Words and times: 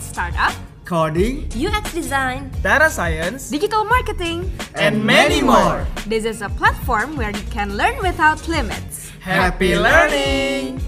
about 0.00 0.08
startup, 0.08 0.54
coding, 0.84 1.44
UX 1.52 1.92
design, 1.92 2.50
data 2.64 2.88
science, 2.88 3.50
digital 3.50 3.84
marketing, 3.84 4.50
and 4.74 5.04
many 5.04 5.44
more. 5.44 5.86
This 6.08 6.24
is 6.24 6.40
a 6.40 6.48
platform 6.48 7.16
where 7.16 7.30
you 7.30 7.44
can 7.52 7.76
learn 7.76 8.00
without 8.00 8.40
limits. 8.48 9.12
Happy 9.20 9.76
learning! 9.76 10.80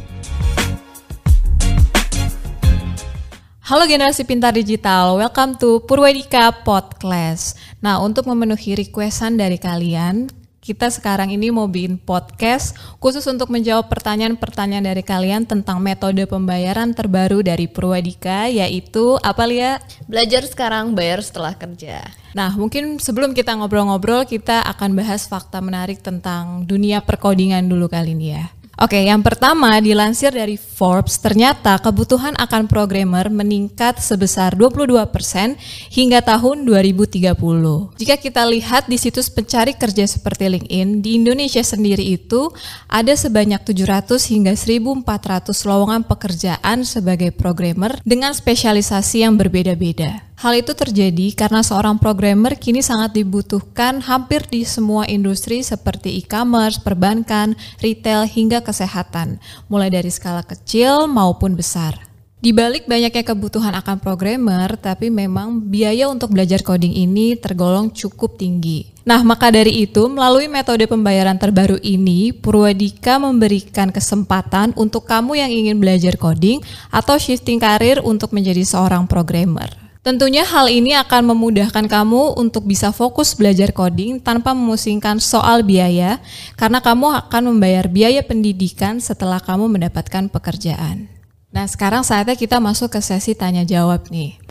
Halo 3.62 3.88
generasi 3.88 4.24
pintar 4.24 4.52
digital, 4.52 5.20
welcome 5.20 5.56
to 5.60 5.80
Purwedika 5.84 6.64
Podcast. 6.64 7.56
Nah, 7.80 8.00
untuk 8.00 8.28
memenuhi 8.28 8.76
requestan 8.76 9.36
dari 9.38 9.56
kalian, 9.56 10.28
kita 10.62 10.94
sekarang 10.94 11.34
ini 11.34 11.50
mau 11.50 11.66
bikin 11.66 11.98
podcast 11.98 12.78
khusus 13.02 13.26
untuk 13.26 13.50
menjawab 13.50 13.90
pertanyaan-pertanyaan 13.90 14.94
dari 14.94 15.02
kalian 15.02 15.42
tentang 15.42 15.82
metode 15.82 16.22
pembayaran 16.30 16.94
terbaru 16.94 17.42
dari 17.42 17.66
Purwadika 17.66 18.46
yaitu 18.46 19.18
apa 19.26 19.42
Lia? 19.42 19.82
Belajar 20.06 20.46
sekarang, 20.46 20.94
bayar 20.94 21.18
setelah 21.18 21.58
kerja. 21.58 22.06
Nah, 22.38 22.54
mungkin 22.54 23.02
sebelum 23.02 23.34
kita 23.34 23.58
ngobrol-ngobrol, 23.58 24.22
kita 24.22 24.62
akan 24.70 24.94
bahas 24.94 25.26
fakta 25.26 25.58
menarik 25.58 25.98
tentang 25.98 26.62
dunia 26.62 27.02
perkodingan 27.02 27.66
dulu 27.66 27.90
kali 27.90 28.14
ini 28.14 28.38
ya. 28.38 28.54
Oke, 28.82 28.98
yang 28.98 29.22
pertama 29.22 29.78
dilansir 29.78 30.34
dari 30.34 30.58
Forbes, 30.58 31.14
ternyata 31.22 31.78
kebutuhan 31.78 32.34
akan 32.34 32.66
programmer 32.66 33.30
meningkat 33.30 34.02
sebesar 34.02 34.58
22% 34.58 35.54
hingga 35.94 36.18
tahun 36.18 36.66
2030. 36.66 37.30
Jika 37.94 38.18
kita 38.18 38.42
lihat 38.42 38.90
di 38.90 38.98
situs 38.98 39.30
pencari 39.30 39.78
kerja 39.78 40.02
seperti 40.02 40.50
LinkedIn, 40.50 40.98
di 40.98 41.14
Indonesia 41.14 41.62
sendiri 41.62 42.02
itu 42.02 42.50
ada 42.90 43.14
sebanyak 43.14 43.62
700 43.62 44.18
hingga 44.34 44.58
1400 44.58 45.62
lowongan 45.62 46.02
pekerjaan 46.02 46.82
sebagai 46.82 47.30
programmer 47.30 48.02
dengan 48.02 48.34
spesialisasi 48.34 49.22
yang 49.22 49.38
berbeda-beda. 49.38 50.31
Hal 50.42 50.58
itu 50.58 50.74
terjadi 50.74 51.38
karena 51.38 51.62
seorang 51.62 52.02
programmer 52.02 52.58
kini 52.58 52.82
sangat 52.82 53.14
dibutuhkan 53.14 54.02
hampir 54.02 54.42
di 54.50 54.66
semua 54.66 55.06
industri 55.06 55.62
seperti 55.62 56.18
e-commerce, 56.18 56.82
perbankan, 56.82 57.54
retail, 57.78 58.26
hingga 58.26 58.58
kesehatan, 58.58 59.38
mulai 59.70 59.86
dari 59.94 60.10
skala 60.10 60.42
kecil 60.42 61.06
maupun 61.06 61.54
besar. 61.54 61.94
Di 62.42 62.50
balik 62.50 62.90
banyaknya 62.90 63.22
kebutuhan 63.22 63.70
akan 63.70 64.02
programmer, 64.02 64.74
tapi 64.74 65.14
memang 65.14 65.62
biaya 65.62 66.10
untuk 66.10 66.34
belajar 66.34 66.58
coding 66.58 66.90
ini 66.90 67.38
tergolong 67.38 67.94
cukup 67.94 68.34
tinggi. 68.34 68.90
Nah, 69.06 69.22
maka 69.22 69.54
dari 69.54 69.86
itu, 69.86 70.10
melalui 70.10 70.50
metode 70.50 70.90
pembayaran 70.90 71.38
terbaru 71.38 71.78
ini, 71.86 72.34
Purwadika 72.34 73.22
memberikan 73.22 73.94
kesempatan 73.94 74.74
untuk 74.74 75.06
kamu 75.06 75.38
yang 75.38 75.54
ingin 75.54 75.78
belajar 75.78 76.18
coding 76.18 76.58
atau 76.90 77.14
shifting 77.14 77.62
karir 77.62 78.02
untuk 78.02 78.34
menjadi 78.34 78.66
seorang 78.66 79.06
programmer. 79.06 79.91
Tentunya 80.02 80.42
hal 80.42 80.66
ini 80.66 80.98
akan 80.98 81.30
memudahkan 81.30 81.86
kamu 81.86 82.34
untuk 82.34 82.66
bisa 82.66 82.90
fokus 82.90 83.38
belajar 83.38 83.70
coding 83.70 84.18
tanpa 84.18 84.50
memusingkan 84.50 85.22
soal 85.22 85.62
biaya 85.62 86.18
karena 86.58 86.82
kamu 86.82 87.22
akan 87.22 87.54
membayar 87.54 87.86
biaya 87.86 88.18
pendidikan 88.26 88.98
setelah 88.98 89.38
kamu 89.38 89.70
mendapatkan 89.70 90.26
pekerjaan. 90.26 91.06
Nah, 91.54 91.70
sekarang 91.70 92.02
saatnya 92.02 92.34
kita 92.34 92.58
masuk 92.58 92.90
ke 92.90 92.98
sesi 92.98 93.38
tanya 93.38 93.62
jawab 93.62 94.10
nih. 94.10 94.41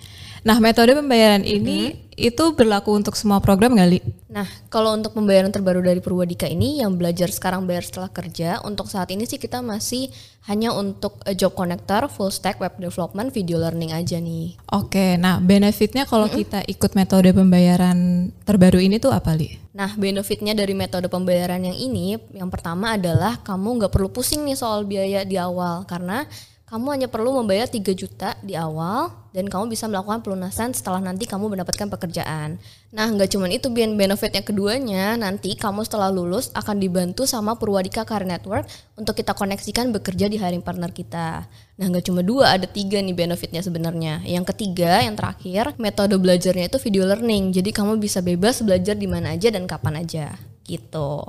Nah, 0.42 0.58
metode 0.58 0.98
pembayaran 0.98 1.46
ini 1.46 1.94
hmm. 1.94 2.18
itu 2.18 2.44
berlaku 2.58 2.98
untuk 2.98 3.14
semua 3.14 3.38
program 3.38 3.78
nggak, 3.78 3.90
Li? 3.94 4.02
Nah, 4.26 4.50
kalau 4.74 4.98
untuk 4.98 5.14
pembayaran 5.14 5.54
terbaru 5.54 5.86
dari 5.86 6.02
Purwadika 6.02 6.50
ini 6.50 6.82
yang 6.82 6.98
belajar 6.98 7.30
sekarang 7.30 7.70
bayar 7.70 7.86
setelah 7.86 8.10
kerja, 8.10 8.58
untuk 8.66 8.90
saat 8.90 9.14
ini 9.14 9.30
sih 9.30 9.38
kita 9.38 9.62
masih 9.62 10.10
hanya 10.50 10.74
untuk 10.74 11.22
uh, 11.30 11.36
job 11.38 11.54
connector, 11.54 12.10
full 12.10 12.34
stack 12.34 12.58
web 12.58 12.74
development, 12.82 13.30
video 13.30 13.62
learning 13.62 13.94
aja 13.94 14.18
nih. 14.18 14.58
Oke, 14.74 15.14
nah 15.22 15.38
benefitnya 15.38 16.10
kalau 16.10 16.26
mm 16.26 16.34
-hmm. 16.34 16.42
kita 16.42 16.60
ikut 16.66 16.92
metode 16.98 17.30
pembayaran 17.38 18.32
terbaru 18.42 18.82
ini 18.82 18.98
tuh 18.98 19.14
apa, 19.14 19.38
Li? 19.38 19.62
Nah, 19.78 19.94
benefitnya 19.94 20.58
dari 20.58 20.74
metode 20.74 21.06
pembayaran 21.06 21.62
yang 21.62 21.78
ini, 21.78 22.18
yang 22.34 22.50
pertama 22.50 22.98
adalah 22.98 23.38
kamu 23.46 23.86
nggak 23.86 23.94
perlu 23.94 24.10
pusing 24.10 24.42
nih 24.42 24.58
soal 24.58 24.90
biaya 24.90 25.22
di 25.22 25.38
awal 25.38 25.86
karena 25.86 26.26
kamu 26.72 26.88
hanya 26.96 27.08
perlu 27.12 27.36
membayar 27.36 27.68
3 27.68 27.84
juta 27.92 28.40
di 28.40 28.56
awal 28.56 29.12
dan 29.36 29.52
kamu 29.52 29.76
bisa 29.76 29.92
melakukan 29.92 30.24
pelunasan 30.24 30.72
setelah 30.72 31.04
nanti 31.04 31.28
kamu 31.28 31.52
mendapatkan 31.52 31.92
pekerjaan. 31.92 32.64
Nah, 32.96 33.12
nggak 33.12 33.36
cuma 33.36 33.52
itu, 33.52 33.68
Ben. 33.68 34.00
Benefit 34.00 34.32
yang 34.32 34.48
keduanya, 34.48 35.20
nanti 35.20 35.60
kamu 35.60 35.84
setelah 35.84 36.08
lulus 36.08 36.48
akan 36.56 36.80
dibantu 36.80 37.28
sama 37.28 37.60
Purwadika 37.60 38.08
Career 38.08 38.24
Network 38.24 38.72
untuk 38.96 39.20
kita 39.20 39.36
koneksikan 39.36 39.92
bekerja 39.92 40.32
di 40.32 40.40
hiring 40.40 40.64
partner 40.64 40.96
kita. 40.96 41.44
Nah, 41.76 41.86
nggak 41.92 42.08
cuma 42.08 42.24
dua, 42.24 42.56
ada 42.56 42.68
tiga 42.72 43.04
nih 43.04 43.20
benefitnya 43.20 43.60
sebenarnya. 43.60 44.24
Yang 44.24 44.56
ketiga, 44.56 45.04
yang 45.04 45.20
terakhir, 45.20 45.76
metode 45.76 46.16
belajarnya 46.16 46.72
itu 46.72 46.80
video 46.80 47.04
learning. 47.04 47.52
Jadi 47.52 47.76
kamu 47.76 48.00
bisa 48.00 48.24
bebas 48.24 48.64
belajar 48.64 48.96
di 48.96 49.12
mana 49.12 49.36
aja 49.36 49.52
dan 49.52 49.68
kapan 49.68 50.08
aja, 50.08 50.40
gitu. 50.64 51.20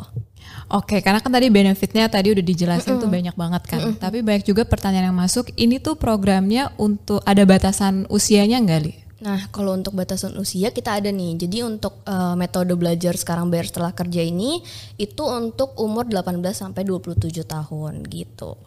Oke, 0.72 1.04
karena 1.04 1.20
kan 1.20 1.28
tadi 1.28 1.52
benefitnya 1.52 2.08
tadi 2.08 2.32
udah 2.32 2.40
dijelasin 2.40 2.84
mm 2.84 2.94
-hmm. 2.96 3.02
tuh 3.04 3.10
banyak 3.12 3.36
banget 3.36 3.62
kan. 3.68 3.78
Mm 3.78 3.88
-hmm. 3.92 4.00
Tapi 4.00 4.18
banyak 4.24 4.44
juga 4.48 4.62
pertanyaan 4.64 5.12
yang 5.12 5.18
masuk. 5.18 5.52
Ini 5.52 5.84
tuh 5.84 6.00
programnya 6.00 6.72
untuk 6.80 7.20
ada 7.28 7.44
batasan 7.44 8.08
usianya 8.08 8.56
nggak, 8.64 8.80
Li? 8.80 8.94
Nah, 9.22 9.46
kalau 9.54 9.78
untuk 9.78 9.94
batasan 9.94 10.34
usia 10.34 10.74
kita 10.74 10.98
ada 10.98 11.12
nih. 11.14 11.38
Jadi 11.46 11.62
untuk 11.62 12.02
uh, 12.10 12.34
metode 12.34 12.74
belajar 12.74 13.14
sekarang 13.14 13.54
bayar 13.54 13.70
setelah 13.70 13.94
kerja 13.94 14.18
ini 14.18 14.58
itu 14.98 15.22
untuk 15.22 15.78
umur 15.78 16.10
18 16.10 16.42
sampai 16.50 16.82
27 16.82 17.30
tahun 17.46 18.02
gitu. 18.10 18.58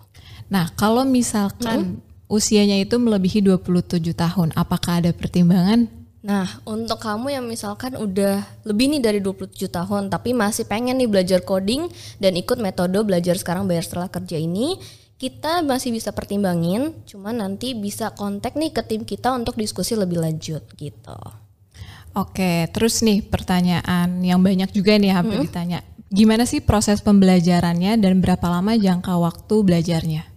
Nah, 0.48 0.72
kalau 0.80 1.04
misalkan 1.04 2.00
hmm? 2.00 2.32
usianya 2.32 2.80
itu 2.80 2.96
melebihi 2.96 3.44
27 3.44 4.00
tahun, 4.16 4.56
apakah 4.56 5.04
ada 5.04 5.12
pertimbangan 5.12 5.92
Nah, 6.26 6.50
untuk 6.66 6.98
kamu 6.98 7.38
yang 7.38 7.46
misalkan 7.46 7.94
udah 7.94 8.42
lebih 8.66 8.90
nih 8.90 8.98
dari 8.98 9.20
27 9.22 9.70
tahun 9.70 10.10
tapi 10.10 10.34
masih 10.34 10.66
pengen 10.66 10.98
nih 10.98 11.06
belajar 11.06 11.46
coding 11.46 11.86
dan 12.18 12.34
ikut 12.34 12.58
metode 12.58 12.98
belajar 13.06 13.38
sekarang 13.38 13.70
bayar 13.70 13.86
setelah 13.86 14.10
kerja 14.10 14.34
ini, 14.42 14.82
kita 15.22 15.62
masih 15.62 15.94
bisa 15.94 16.10
pertimbangin, 16.18 16.98
cuman 17.06 17.46
nanti 17.46 17.78
bisa 17.78 18.10
kontak 18.18 18.58
nih 18.58 18.74
ke 18.74 18.82
tim 18.82 19.06
kita 19.06 19.38
untuk 19.38 19.54
diskusi 19.54 19.94
lebih 19.94 20.18
lanjut 20.18 20.66
gitu. 20.74 21.20
Oke, 22.18 22.74
terus 22.74 23.06
nih 23.06 23.22
pertanyaan 23.22 24.18
yang 24.26 24.42
banyak 24.42 24.74
juga 24.74 24.98
nih 24.98 25.14
hampir 25.14 25.38
hmm. 25.38 25.46
ditanya. 25.46 25.80
Gimana 26.10 26.50
sih 26.50 26.58
proses 26.58 27.06
pembelajarannya 27.06 28.02
dan 28.02 28.18
berapa 28.18 28.50
lama 28.50 28.74
jangka 28.74 29.14
waktu 29.14 29.56
belajarnya? 29.62 30.35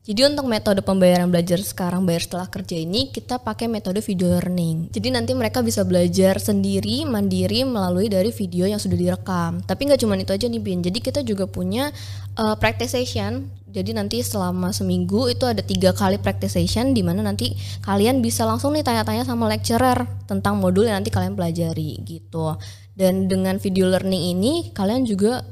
Jadi 0.00 0.24
untuk 0.24 0.48
metode 0.48 0.80
pembayaran 0.80 1.28
belajar 1.28 1.60
sekarang 1.60 2.08
bayar 2.08 2.24
setelah 2.24 2.48
kerja 2.48 2.72
ini 2.72 3.12
kita 3.12 3.36
pakai 3.36 3.68
metode 3.68 4.00
video 4.00 4.32
learning. 4.32 4.88
Jadi 4.88 5.12
nanti 5.12 5.36
mereka 5.36 5.60
bisa 5.60 5.84
belajar 5.84 6.40
sendiri 6.40 7.04
mandiri 7.04 7.68
melalui 7.68 8.08
dari 8.08 8.32
video 8.32 8.64
yang 8.64 8.80
sudah 8.80 8.96
direkam. 8.96 9.60
Tapi 9.60 9.92
nggak 9.92 10.00
cuma 10.00 10.16
itu 10.16 10.32
aja 10.32 10.48
nih 10.48 10.56
Bin. 10.56 10.80
Jadi 10.80 11.04
kita 11.04 11.20
juga 11.20 11.44
punya 11.44 11.92
uh, 12.40 12.56
practice 12.56 12.96
session. 12.96 13.52
Jadi 13.68 13.92
nanti 13.92 14.24
selama 14.24 14.72
seminggu 14.72 15.28
itu 15.28 15.44
ada 15.44 15.60
tiga 15.60 15.92
kali 15.92 16.16
practice 16.16 16.56
session 16.56 16.96
di 16.96 17.04
mana 17.04 17.20
nanti 17.20 17.52
kalian 17.84 18.24
bisa 18.24 18.48
langsung 18.48 18.72
nih 18.72 18.82
tanya-tanya 18.82 19.28
sama 19.28 19.52
lecturer 19.52 20.08
tentang 20.24 20.56
modul 20.56 20.88
yang 20.88 21.04
nanti 21.04 21.12
kalian 21.12 21.36
pelajari 21.36 22.00
gitu. 22.08 22.56
Dan 22.96 23.28
dengan 23.28 23.60
video 23.60 23.92
learning 23.92 24.32
ini 24.32 24.52
kalian 24.72 25.04
juga 25.04 25.44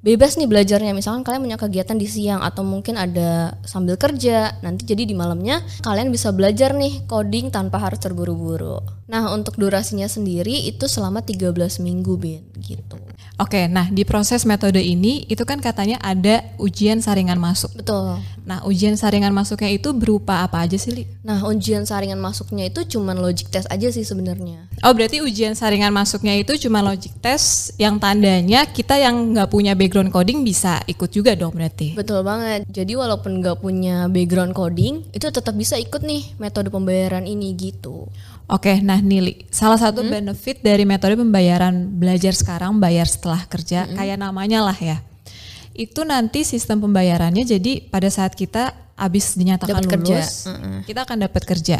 bebas 0.00 0.40
nih 0.40 0.48
belajarnya 0.48 0.96
misalkan 0.96 1.20
kalian 1.20 1.44
punya 1.44 1.58
kegiatan 1.60 1.96
di 2.00 2.08
siang 2.08 2.40
atau 2.40 2.64
mungkin 2.64 2.96
ada 2.96 3.60
sambil 3.68 4.00
kerja 4.00 4.56
nanti 4.64 4.88
jadi 4.88 5.04
di 5.04 5.12
malamnya 5.12 5.60
kalian 5.84 6.08
bisa 6.08 6.32
belajar 6.32 6.72
nih 6.72 7.04
coding 7.04 7.52
tanpa 7.52 7.76
harus 7.76 8.00
terburu-buru 8.00 8.80
nah 9.04 9.28
untuk 9.28 9.60
durasinya 9.60 10.08
sendiri 10.08 10.64
itu 10.72 10.88
selama 10.88 11.20
13 11.20 11.52
minggu 11.84 12.16
Ben 12.16 12.48
gitu 12.64 12.96
Oke, 13.40 13.72
nah 13.72 13.88
di 13.88 14.04
proses 14.04 14.44
metode 14.44 14.84
ini 14.84 15.24
itu 15.24 15.48
kan 15.48 15.64
katanya 15.64 15.96
ada 16.04 16.44
ujian 16.60 17.00
saringan 17.00 17.40
masuk. 17.40 17.72
Betul. 17.72 18.20
Nah, 18.44 18.60
ujian 18.68 19.00
saringan 19.00 19.32
masuknya 19.32 19.72
itu 19.72 19.96
berupa 19.96 20.44
apa 20.44 20.60
aja 20.60 20.76
sih, 20.76 20.92
Li? 20.92 21.04
Nah, 21.24 21.40
ujian 21.48 21.88
saringan 21.88 22.20
masuknya 22.20 22.68
itu 22.68 22.84
cuma 22.84 23.16
logic 23.16 23.48
test 23.48 23.64
aja 23.72 23.88
sih 23.88 24.04
sebenarnya. 24.04 24.68
Oh, 24.84 24.92
berarti 24.92 25.24
ujian 25.24 25.56
saringan 25.56 25.88
masuknya 25.88 26.36
itu 26.36 26.52
cuma 26.60 26.84
logic 26.84 27.16
test 27.24 27.72
yang 27.80 27.96
tandanya 27.96 28.68
kita 28.68 29.00
yang 29.00 29.32
nggak 29.32 29.48
punya 29.48 29.72
background 29.72 29.89
coding 29.90 30.46
bisa 30.46 30.78
ikut 30.86 31.10
juga 31.10 31.34
dong 31.34 31.52
berarti. 31.52 31.98
Betul 31.98 32.22
banget. 32.22 32.64
Jadi 32.70 32.92
walaupun 32.94 33.42
nggak 33.42 33.58
punya 33.58 34.06
background 34.06 34.54
coding, 34.54 35.04
itu 35.10 35.26
tetap 35.28 35.52
bisa 35.58 35.74
ikut 35.76 36.00
nih 36.06 36.38
metode 36.38 36.70
pembayaran 36.70 37.26
ini 37.26 37.52
gitu. 37.58 38.06
Oke, 38.50 38.82
nah 38.82 38.98
Nili, 38.98 39.46
salah 39.54 39.78
satu 39.78 40.02
hmm. 40.02 40.10
benefit 40.10 40.58
dari 40.58 40.82
metode 40.82 41.14
pembayaran 41.14 41.86
belajar 41.98 42.34
sekarang 42.34 42.82
bayar 42.82 43.06
setelah 43.06 43.46
kerja 43.46 43.86
hmm. 43.86 43.94
kayak 43.94 44.18
namanya 44.18 44.66
lah 44.66 44.74
ya. 44.74 44.98
Itu 45.70 46.02
nanti 46.02 46.42
sistem 46.42 46.82
pembayarannya 46.82 47.46
jadi 47.46 47.86
pada 47.86 48.10
saat 48.10 48.34
kita 48.34 48.74
habis 49.00 49.32
dinyatakan 49.32 49.80
dapet 49.80 49.96
lulus, 49.96 50.44
kerja. 50.44 50.84
kita 50.84 51.00
akan 51.08 51.18
dapat 51.24 51.42
kerja. 51.48 51.76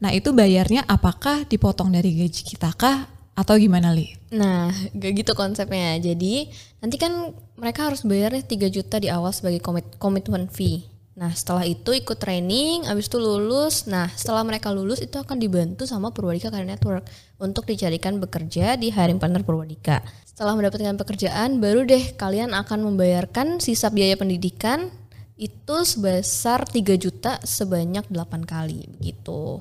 Nah, 0.00 0.08
itu 0.16 0.32
bayarnya 0.32 0.88
apakah 0.88 1.44
dipotong 1.44 1.92
dari 1.92 2.16
gaji 2.16 2.40
kita 2.48 2.72
kah 2.72 3.11
atau 3.32 3.56
gimana 3.56 3.92
Li? 3.92 4.12
Nah, 4.32 4.72
gak 4.92 5.12
gitu 5.24 5.32
konsepnya. 5.32 5.96
Jadi, 6.00 6.48
nanti 6.84 6.96
kan 7.00 7.32
mereka 7.56 7.88
harus 7.88 8.04
bayarnya 8.04 8.44
3 8.44 8.68
juta 8.68 8.96
di 9.00 9.08
awal 9.08 9.32
sebagai 9.32 9.60
komit 9.64 9.86
komitmen 9.96 10.48
fee 10.48 10.92
Nah 11.12 11.28
setelah 11.36 11.68
itu 11.68 11.92
ikut 11.92 12.16
training, 12.16 12.88
abis 12.88 13.12
itu 13.12 13.20
lulus. 13.20 13.84
Nah 13.84 14.08
setelah 14.16 14.40
mereka 14.48 14.72
lulus 14.72 15.04
itu 15.04 15.20
akan 15.20 15.36
dibantu 15.36 15.84
sama 15.84 16.08
Purwadika 16.08 16.48
Career 16.48 16.72
Network 16.72 17.04
untuk 17.36 17.68
dicarikan 17.68 18.16
bekerja 18.16 18.80
di 18.80 18.88
hiring 18.88 19.20
partner 19.20 19.44
Purwadika. 19.44 20.00
Setelah 20.24 20.56
mendapatkan 20.56 20.96
pekerjaan, 20.96 21.60
baru 21.60 21.84
deh 21.84 22.16
kalian 22.16 22.56
akan 22.56 22.88
membayarkan 22.88 23.60
sisa 23.60 23.92
biaya 23.92 24.16
pendidikan 24.16 24.88
itu 25.36 25.76
sebesar 25.84 26.64
3 26.64 26.80
juta 26.96 27.36
sebanyak 27.44 28.08
8 28.08 28.48
kali 28.48 28.88
begitu. 28.96 29.60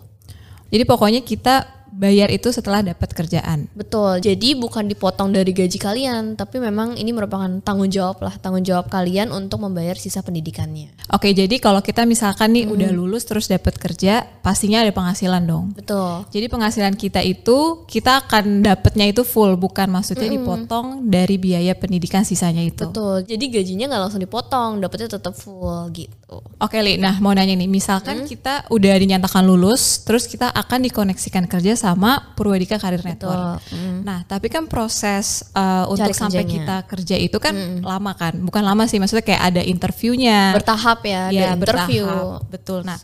Jadi 0.72 0.84
pokoknya 0.88 1.20
kita 1.20 1.81
bayar 1.92 2.32
itu 2.32 2.50
setelah 2.50 2.82
dapat 2.82 3.12
kerjaan. 3.12 3.68
Betul. 3.76 4.24
Jadi 4.24 4.56
bukan 4.56 4.88
dipotong 4.88 5.36
dari 5.36 5.52
gaji 5.52 5.78
kalian, 5.78 6.40
tapi 6.40 6.58
memang 6.64 6.96
ini 6.96 7.12
merupakan 7.12 7.52
tanggung 7.62 7.92
jawab 7.92 8.24
lah, 8.24 8.34
tanggung 8.40 8.64
jawab 8.64 8.88
kalian 8.88 9.30
untuk 9.30 9.62
membayar 9.62 9.94
sisa 10.00 10.24
pendidikannya. 10.24 10.96
Oke, 11.12 11.36
jadi 11.36 11.60
kalau 11.60 11.84
kita 11.84 12.08
misalkan 12.08 12.56
nih 12.56 12.66
hmm. 12.66 12.74
udah 12.74 12.90
lulus 12.96 13.28
terus 13.28 13.52
dapat 13.52 13.76
kerja, 13.76 14.24
pastinya 14.42 14.82
ada 14.82 14.96
penghasilan 14.96 15.44
dong. 15.44 15.76
Betul. 15.76 16.24
Jadi 16.32 16.46
penghasilan 16.48 16.96
kita 16.96 17.20
itu 17.22 17.84
kita 17.86 18.24
akan 18.26 18.64
dapatnya 18.64 19.12
itu 19.12 19.28
full, 19.28 19.60
bukan 19.60 19.92
maksudnya 19.92 20.32
hmm. 20.32 20.36
dipotong 20.40 20.86
dari 21.12 21.36
biaya 21.36 21.76
pendidikan 21.76 22.24
sisanya 22.24 22.64
itu. 22.64 22.88
Betul. 22.88 23.28
Jadi 23.28 23.46
gajinya 23.52 23.92
nggak 23.92 24.02
langsung 24.08 24.24
dipotong, 24.24 24.80
dapatnya 24.80 25.12
tetap 25.12 25.36
full 25.36 25.92
gitu. 25.92 26.40
Oke, 26.64 26.80
Li. 26.80 26.96
Nah, 26.96 27.20
mau 27.20 27.36
nanya 27.36 27.58
nih, 27.58 27.68
misalkan 27.68 28.24
hmm. 28.24 28.28
kita 28.30 28.54
udah 28.72 28.94
dinyatakan 28.96 29.44
lulus, 29.44 30.08
terus 30.08 30.30
kita 30.30 30.48
akan 30.48 30.88
dikoneksikan 30.88 31.44
kerja 31.50 31.76
sama 31.82 32.38
Purwadika 32.38 32.78
Karir 32.78 33.02
Network. 33.02 33.66
Mm. 33.74 34.06
Nah, 34.06 34.22
tapi 34.30 34.54
kan 34.54 34.70
proses 34.70 35.50
uh, 35.58 35.90
untuk 35.90 36.14
sampai 36.14 36.46
kita 36.46 36.86
kerja 36.86 37.18
itu 37.18 37.42
kan 37.42 37.58
mm. 37.58 37.82
lama 37.82 38.14
kan? 38.14 38.38
Bukan 38.38 38.62
lama 38.62 38.86
sih, 38.86 39.02
maksudnya 39.02 39.26
kayak 39.26 39.42
ada 39.50 39.62
interviewnya. 39.66 40.54
Bertahap 40.54 41.02
ya, 41.02 41.34
ya 41.34 41.58
ada 41.58 41.58
interview. 41.58 42.06
Bertahap, 42.06 42.52
betul. 42.54 42.80
Nah, 42.86 42.98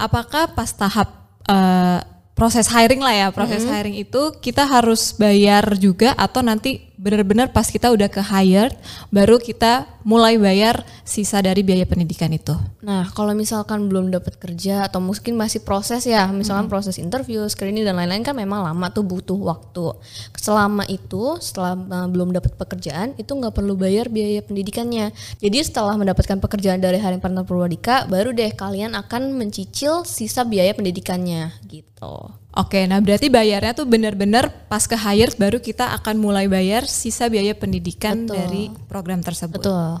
apakah 0.00 0.48
pas 0.56 0.72
tahap 0.72 1.08
uh, 1.44 2.00
proses 2.32 2.64
hiring 2.72 3.04
lah 3.04 3.14
ya, 3.14 3.26
proses 3.28 3.60
mm 3.60 3.68
-hmm. 3.68 3.74
hiring 3.76 3.96
itu 4.00 4.22
kita 4.40 4.64
harus 4.64 5.12
bayar 5.20 5.76
juga 5.76 6.16
atau 6.16 6.40
nanti 6.40 6.88
benar-benar 7.02 7.50
pas 7.50 7.66
kita 7.66 7.90
udah 7.90 8.06
ke 8.06 8.22
hired 8.22 8.78
baru 9.10 9.42
kita 9.42 9.90
mulai 10.02 10.38
bayar 10.38 10.82
sisa 11.02 11.42
dari 11.42 11.62
biaya 11.66 11.86
pendidikan 11.86 12.30
itu. 12.30 12.54
Nah, 12.82 13.06
kalau 13.14 13.34
misalkan 13.34 13.86
belum 13.90 14.10
dapat 14.10 14.38
kerja 14.38 14.86
atau 14.86 14.98
mungkin 15.02 15.34
masih 15.38 15.62
proses 15.62 16.06
ya, 16.06 16.26
misalkan 16.30 16.66
hmm. 16.66 16.72
proses 16.72 16.98
interview, 16.98 17.42
screening 17.46 17.86
dan 17.86 17.98
lain-lain 17.98 18.22
kan 18.26 18.34
memang 18.34 18.62
lama 18.62 18.86
tuh 18.90 19.06
butuh 19.06 19.38
waktu. 19.38 19.94
Selama 20.38 20.82
itu, 20.90 21.38
setelah 21.38 21.74
belum 22.10 22.34
dapat 22.34 22.54
pekerjaan, 22.58 23.14
itu 23.18 23.30
nggak 23.30 23.54
perlu 23.54 23.78
bayar 23.78 24.10
biaya 24.10 24.42
pendidikannya. 24.42 25.14
Jadi 25.38 25.58
setelah 25.62 25.94
mendapatkan 25.98 26.38
pekerjaan 26.38 26.82
dari 26.82 26.98
Haring 26.98 27.22
Partner 27.22 27.46
Purwadika, 27.46 28.06
baru 28.10 28.34
deh 28.34 28.50
kalian 28.54 28.98
akan 28.98 29.34
mencicil 29.38 30.02
sisa 30.02 30.42
biaya 30.42 30.74
pendidikannya 30.74 31.54
gitu. 31.70 32.42
Oke, 32.52 32.84
nah 32.84 33.00
berarti 33.00 33.32
bayarnya 33.32 33.72
tuh 33.72 33.88
benar-benar 33.88 34.68
pas 34.68 34.84
ke 34.84 34.92
hire 34.92 35.32
baru 35.40 35.56
kita 35.56 35.96
akan 35.96 36.20
mulai 36.20 36.52
bayar 36.52 36.84
sisa 36.84 37.32
biaya 37.32 37.56
pendidikan 37.56 38.28
Betul. 38.28 38.36
dari 38.36 38.62
program 38.92 39.24
tersebut. 39.24 39.64
Betul. 39.64 39.91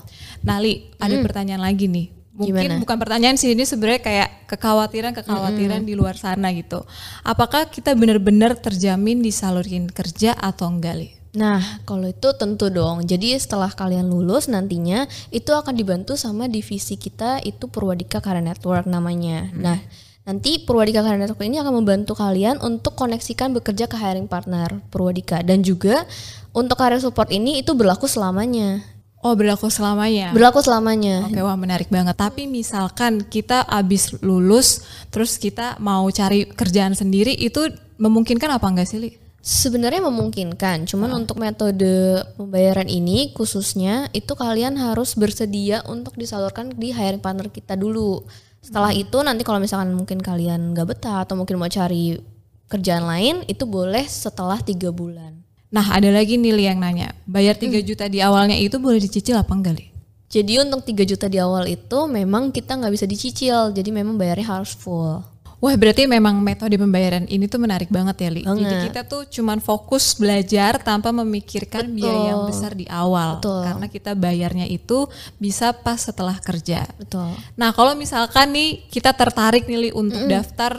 Nah, 0.46 0.56
Li, 0.62 0.92
ada 1.02 1.18
hmm. 1.18 1.24
pertanyaan 1.24 1.62
lagi 1.62 1.90
nih. 1.90 2.06
Mungkin 2.32 2.64
Gimana? 2.64 2.80
bukan 2.80 2.96
pertanyaan 2.96 3.36
sih 3.36 3.52
ini 3.52 3.68
sebenarnya 3.68 4.00
kayak 4.00 4.28
kekhawatiran-kekhawatiran 4.48 5.84
-hmm. 5.84 5.88
di 5.88 5.94
luar 5.98 6.16
sana 6.16 6.48
gitu. 6.56 6.80
Apakah 7.28 7.68
kita 7.68 7.92
benar-benar 7.92 8.56
terjamin 8.56 9.20
disalurin 9.20 9.84
kerja 9.92 10.32
atau 10.32 10.72
enggak, 10.72 10.96
Li? 10.96 11.10
Nah, 11.32 11.60
kalau 11.88 12.08
itu 12.08 12.28
tentu 12.36 12.68
dong. 12.68 13.04
Jadi 13.04 13.36
setelah 13.36 13.68
kalian 13.72 14.08
lulus 14.08 14.48
nantinya 14.48 15.04
itu 15.28 15.52
akan 15.52 15.76
dibantu 15.76 16.16
sama 16.16 16.48
divisi 16.48 16.96
kita 16.96 17.40
itu 17.44 17.68
Purwadika 17.68 18.20
Career 18.20 18.44
Network 18.44 18.88
namanya. 18.88 19.48
Hmm. 19.52 19.60
Nah, 19.60 19.78
Nanti 20.22 20.62
Purwadika 20.62 21.02
Career 21.02 21.18
Network 21.18 21.42
ini 21.42 21.58
akan 21.58 21.82
membantu 21.82 22.14
kalian 22.14 22.62
untuk 22.62 22.94
koneksikan 22.94 23.50
bekerja 23.58 23.90
ke 23.90 23.98
hiring 23.98 24.30
partner 24.30 24.78
Purwadika 24.86 25.42
dan 25.42 25.66
juga 25.66 26.06
untuk 26.54 26.78
career 26.78 27.02
support 27.02 27.26
ini 27.34 27.58
itu 27.58 27.74
berlaku 27.74 28.06
selamanya. 28.06 28.86
Oh 29.22 29.38
berlaku 29.38 29.70
selamanya? 29.70 30.34
Berlaku 30.34 30.66
selamanya. 30.66 31.30
Oke 31.30 31.38
wah 31.38 31.54
menarik 31.54 31.86
banget. 31.86 32.18
Tapi 32.18 32.50
misalkan 32.50 33.22
kita 33.22 33.62
abis 33.70 34.18
lulus 34.18 34.82
terus 35.14 35.38
kita 35.38 35.78
mau 35.78 36.10
cari 36.10 36.50
kerjaan 36.50 36.98
sendiri 36.98 37.30
itu 37.30 37.70
memungkinkan 38.02 38.50
apa 38.50 38.66
enggak 38.66 38.90
sih 38.90 38.98
Li? 38.98 39.10
Sebenarnya 39.42 40.06
memungkinkan, 40.06 40.86
cuman 40.86 41.10
oh. 41.14 41.18
untuk 41.18 41.42
metode 41.42 42.22
pembayaran 42.38 42.86
ini 42.86 43.34
khususnya 43.34 44.06
itu 44.14 44.38
kalian 44.38 44.78
harus 44.78 45.18
bersedia 45.18 45.82
untuk 45.90 46.14
disalurkan 46.14 46.70
di 46.70 46.94
hiring 46.94 47.18
partner 47.18 47.50
kita 47.50 47.74
dulu. 47.74 48.22
Setelah 48.62 48.94
itu 48.94 49.18
nanti 49.18 49.42
kalau 49.42 49.58
misalkan 49.58 49.98
mungkin 49.98 50.22
kalian 50.22 50.70
nggak 50.70 50.94
betah 50.94 51.26
atau 51.26 51.34
mungkin 51.34 51.58
mau 51.58 51.66
cari 51.66 52.22
kerjaan 52.70 53.02
lain 53.02 53.36
itu 53.50 53.66
boleh 53.66 54.06
setelah 54.06 54.62
tiga 54.62 54.94
bulan. 54.94 55.41
Nah 55.72 55.88
ada 55.88 56.12
lagi 56.12 56.36
nih 56.36 56.52
Li 56.52 56.64
yang 56.68 56.78
nanya, 56.78 57.16
bayar 57.24 57.56
3 57.56 57.72
hmm. 57.72 57.88
juta 57.88 58.04
di 58.04 58.20
awalnya 58.20 58.54
itu 58.60 58.76
boleh 58.76 59.00
dicicil 59.00 59.40
apa 59.40 59.56
enggak 59.56 59.80
Li? 59.80 59.86
Jadi 60.28 60.60
untuk 60.60 60.84
3 60.84 61.08
juta 61.08 61.26
di 61.32 61.40
awal 61.40 61.64
itu 61.68 61.98
memang 62.08 62.52
kita 62.52 62.76
nggak 62.76 62.92
bisa 62.92 63.08
dicicil, 63.08 63.72
jadi 63.72 63.88
memang 63.88 64.20
bayarnya 64.20 64.60
harus 64.60 64.76
full. 64.76 65.24
Wah 65.62 65.78
berarti 65.78 66.10
memang 66.10 66.42
metode 66.42 66.74
pembayaran 66.74 67.22
ini 67.30 67.46
tuh 67.46 67.62
menarik 67.62 67.86
banget 67.86 68.26
ya 68.26 68.30
Li. 68.34 68.42
Banget. 68.42 68.66
Jadi 68.66 68.76
kita 68.90 69.00
tuh 69.06 69.22
cuman 69.30 69.62
fokus 69.62 70.18
belajar 70.18 70.82
tanpa 70.82 71.14
memikirkan 71.14 71.86
Betul. 71.86 71.96
biaya 72.02 72.34
yang 72.34 72.42
besar 72.50 72.74
di 72.74 72.82
awal. 72.90 73.38
Betul. 73.38 73.62
Karena 73.62 73.86
kita 73.86 74.12
bayarnya 74.18 74.66
itu 74.66 75.06
bisa 75.38 75.70
pas 75.70 76.02
setelah 76.02 76.34
kerja. 76.42 76.82
Betul. 76.98 77.30
Nah 77.54 77.70
kalau 77.70 77.94
misalkan 77.94 78.50
nih 78.50 78.82
kita 78.90 79.14
tertarik 79.14 79.70
nih 79.70 79.88
Li 79.88 79.90
untuk 79.94 80.18
mm 80.18 80.26
-hmm. 80.26 80.34
daftar 80.34 80.72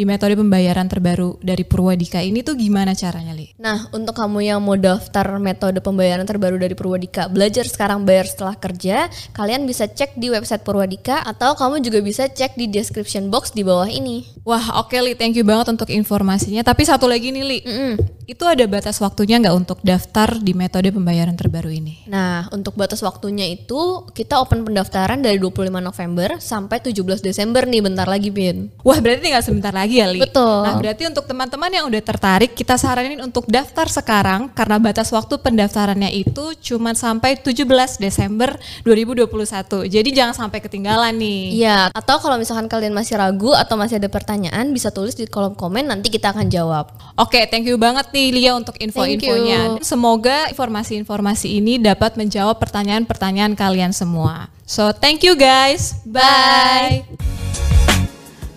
di 0.00 0.08
metode 0.08 0.32
pembayaran 0.32 0.88
terbaru 0.88 1.36
dari 1.44 1.60
Purwadika 1.60 2.24
ini 2.24 2.40
tuh 2.40 2.56
gimana 2.56 2.96
caranya, 2.96 3.36
Li? 3.36 3.52
Nah, 3.60 3.84
untuk 3.92 4.16
kamu 4.16 4.48
yang 4.48 4.64
mau 4.64 4.72
daftar 4.72 5.36
metode 5.36 5.84
pembayaran 5.84 6.24
terbaru 6.24 6.56
dari 6.56 6.72
Purwadika, 6.72 7.28
belajar 7.28 7.68
sekarang 7.68 8.08
bayar 8.08 8.24
setelah 8.24 8.56
kerja, 8.56 9.12
kalian 9.36 9.68
bisa 9.68 9.84
cek 9.84 10.16
di 10.16 10.32
website 10.32 10.64
Purwadika 10.64 11.20
atau 11.20 11.52
kamu 11.52 11.84
juga 11.84 12.00
bisa 12.00 12.32
cek 12.32 12.56
di 12.56 12.72
description 12.72 13.28
box 13.28 13.52
di 13.52 13.60
bawah 13.60 13.92
ini. 13.92 14.24
Wah, 14.48 14.80
oke 14.80 14.96
okay, 14.96 15.04
Li, 15.04 15.12
thank 15.12 15.36
you 15.36 15.44
banget 15.44 15.68
untuk 15.68 15.92
informasinya. 15.92 16.64
Tapi 16.64 16.88
satu 16.88 17.04
lagi 17.04 17.28
nih, 17.28 17.44
Li. 17.44 17.58
Mm 17.60 17.76
-mm. 17.76 17.94
Itu 18.30 18.46
ada 18.46 18.62
batas 18.70 19.02
waktunya 19.02 19.42
nggak 19.42 19.56
untuk 19.58 19.78
daftar 19.82 20.38
di 20.38 20.54
metode 20.54 20.94
pembayaran 20.94 21.34
terbaru 21.34 21.66
ini? 21.66 22.06
Nah, 22.06 22.46
untuk 22.54 22.78
batas 22.78 23.02
waktunya 23.02 23.42
itu 23.50 24.06
kita 24.14 24.38
open 24.38 24.62
pendaftaran 24.62 25.18
dari 25.18 25.34
25 25.42 25.66
November 25.82 26.38
sampai 26.38 26.78
17 26.78 27.26
Desember 27.26 27.66
nih, 27.66 27.82
bentar 27.82 28.06
lagi, 28.06 28.30
Bin. 28.30 28.70
Wah, 28.86 29.02
berarti 29.02 29.26
tinggal 29.26 29.42
sebentar 29.42 29.74
lagi 29.74 29.89
ya 29.90 30.06
Li. 30.06 30.22
Betul. 30.22 30.62
Nah 30.62 30.78
berarti 30.78 31.04
untuk 31.10 31.26
teman-teman 31.26 31.70
yang 31.70 31.84
udah 31.90 32.02
tertarik 32.02 32.54
kita 32.54 32.78
saranin 32.78 33.18
untuk 33.20 33.44
daftar 33.50 33.90
sekarang 33.90 34.48
karena 34.54 34.78
batas 34.78 35.10
waktu 35.10 35.36
pendaftarannya 35.42 36.14
itu 36.14 36.54
cuma 36.62 36.94
sampai 36.94 37.34
17 37.34 37.66
Desember 37.98 38.54
2021. 38.86 39.90
Jadi 39.90 40.08
jangan 40.14 40.46
sampai 40.46 40.62
ketinggalan 40.62 41.12
nih. 41.18 41.42
Iya. 41.60 41.78
Atau 41.90 42.22
kalau 42.22 42.38
misalkan 42.38 42.70
kalian 42.70 42.94
masih 42.94 43.18
ragu 43.18 43.50
atau 43.52 43.74
masih 43.74 43.98
ada 43.98 44.06
pertanyaan 44.06 44.70
bisa 44.70 44.94
tulis 44.94 45.18
di 45.18 45.26
kolom 45.26 45.58
komen 45.58 45.90
nanti 45.90 46.08
kita 46.08 46.30
akan 46.30 46.46
jawab. 46.46 46.94
Oke, 47.18 47.44
thank 47.50 47.66
you 47.66 47.76
banget 47.76 48.08
nih 48.14 48.28
Lia 48.30 48.52
untuk 48.54 48.78
info-infonya. 48.78 49.82
Semoga 49.82 50.46
informasi-informasi 50.54 51.58
ini 51.58 51.82
dapat 51.82 52.14
menjawab 52.14 52.62
pertanyaan-pertanyaan 52.62 53.58
kalian 53.58 53.90
semua. 53.90 54.48
So 54.70 54.94
thank 54.94 55.26
you 55.26 55.34
guys. 55.34 55.98
Bye. 56.06 57.09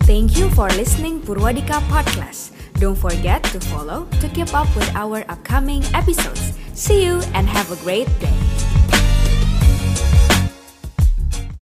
Thank 0.04 0.36
you 0.36 0.50
for 0.50 0.68
listening 0.76 1.20
Purwadika 1.20 1.80
Podcast. 1.88 2.52
Don't 2.78 2.94
forget 2.94 3.42
to 3.56 3.60
follow 3.72 4.04
to 4.20 4.28
keep 4.28 4.52
up 4.52 4.68
with 4.76 4.84
our 4.94 5.24
upcoming 5.32 5.82
episodes. 5.96 6.52
See 6.74 7.06
you 7.06 7.24
and 7.32 7.48
have 7.48 7.72
a 7.72 7.76
great 7.80 8.08
day. 8.20 8.43